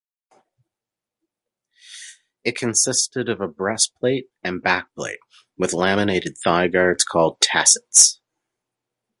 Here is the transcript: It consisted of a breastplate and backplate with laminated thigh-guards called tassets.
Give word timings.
It 2.43 2.57
consisted 2.57 3.29
of 3.29 3.39
a 3.39 3.47
breastplate 3.47 4.29
and 4.43 4.59
backplate 4.59 5.19
with 5.59 5.73
laminated 5.73 6.39
thigh-guards 6.43 7.03
called 7.03 7.39
tassets. 7.39 8.19